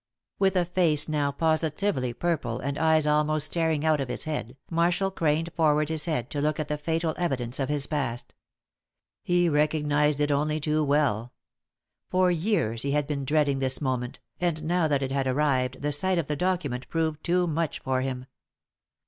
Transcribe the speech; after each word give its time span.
With 0.39 0.55
a 0.55 0.65
face 0.65 1.07
now 1.07 1.31
positively 1.31 2.11
purple 2.11 2.59
and 2.59 2.75
eyes 2.79 3.05
almost 3.05 3.45
staring 3.45 3.85
out 3.85 4.01
of 4.01 4.07
his 4.09 4.23
head, 4.23 4.57
Marshall 4.71 5.11
craned 5.11 5.53
forward 5.53 5.89
his 5.89 6.05
head 6.05 6.31
to 6.31 6.41
look 6.41 6.59
at 6.59 6.69
the 6.69 6.77
fatal 6.79 7.13
evidence 7.19 7.59
of 7.59 7.69
his 7.69 7.85
past. 7.85 8.33
He 9.21 9.47
recognised 9.47 10.19
it 10.19 10.31
only 10.31 10.59
too 10.59 10.83
well. 10.83 11.33
For 12.09 12.31
years 12.31 12.81
he 12.81 12.93
had 12.93 13.05
been 13.05 13.25
dreading 13.25 13.59
this 13.59 13.79
moment, 13.79 14.19
and 14.39 14.63
now 14.63 14.87
that 14.87 15.03
it 15.03 15.11
had 15.11 15.27
arrived 15.27 15.83
the 15.83 15.91
sight 15.91 16.17
of 16.17 16.25
the 16.25 16.35
document 16.35 16.89
proved 16.89 17.23
too 17.23 17.45
much 17.45 17.77
for 17.81 18.01
him. 18.01 18.25